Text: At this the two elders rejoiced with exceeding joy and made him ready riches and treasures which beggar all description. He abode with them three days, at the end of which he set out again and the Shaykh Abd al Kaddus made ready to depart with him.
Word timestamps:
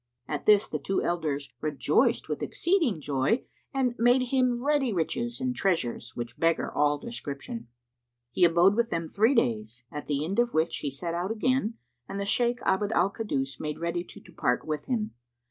At 0.27 0.47
this 0.47 0.67
the 0.67 0.79
two 0.79 1.03
elders 1.03 1.53
rejoiced 1.61 2.27
with 2.27 2.41
exceeding 2.41 3.01
joy 3.01 3.43
and 3.71 3.93
made 3.99 4.29
him 4.29 4.63
ready 4.63 4.91
riches 4.91 5.39
and 5.39 5.55
treasures 5.55 6.13
which 6.15 6.39
beggar 6.39 6.71
all 6.73 6.97
description. 6.97 7.67
He 8.31 8.43
abode 8.43 8.73
with 8.73 8.89
them 8.89 9.07
three 9.09 9.35
days, 9.35 9.83
at 9.91 10.07
the 10.07 10.25
end 10.25 10.39
of 10.39 10.55
which 10.55 10.77
he 10.77 10.89
set 10.89 11.13
out 11.13 11.29
again 11.29 11.75
and 12.09 12.19
the 12.19 12.25
Shaykh 12.25 12.61
Abd 12.63 12.91
al 12.93 13.11
Kaddus 13.13 13.59
made 13.59 13.77
ready 13.77 14.03
to 14.05 14.19
depart 14.19 14.65
with 14.65 14.85
him. 14.85 15.13